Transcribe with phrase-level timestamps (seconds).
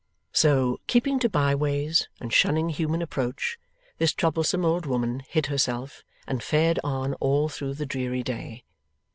[0.33, 3.59] So, keeping to byways, and shunning human approach,
[3.99, 8.63] this troublesome old woman hid herself, and fared on all through the dreary day.